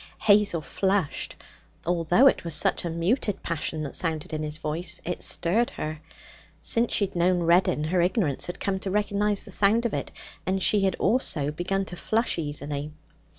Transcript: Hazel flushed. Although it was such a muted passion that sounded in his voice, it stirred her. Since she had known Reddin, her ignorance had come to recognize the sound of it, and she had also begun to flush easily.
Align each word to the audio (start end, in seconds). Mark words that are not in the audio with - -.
Hazel 0.21 0.61
flushed. 0.61 1.35
Although 1.85 2.25
it 2.25 2.43
was 2.43 2.55
such 2.55 2.83
a 2.83 2.89
muted 2.89 3.43
passion 3.43 3.83
that 3.83 3.95
sounded 3.95 4.33
in 4.33 4.41
his 4.41 4.57
voice, 4.57 4.99
it 5.05 5.21
stirred 5.21 5.69
her. 5.77 5.99
Since 6.59 6.91
she 6.91 7.05
had 7.05 7.15
known 7.15 7.43
Reddin, 7.43 7.83
her 7.83 8.01
ignorance 8.01 8.47
had 8.47 8.59
come 8.59 8.79
to 8.79 8.89
recognize 8.89 9.45
the 9.45 9.51
sound 9.51 9.85
of 9.85 9.93
it, 9.93 10.09
and 10.43 10.59
she 10.63 10.79
had 10.85 10.95
also 10.95 11.51
begun 11.51 11.85
to 11.85 11.95
flush 11.95 12.39
easily. 12.39 12.91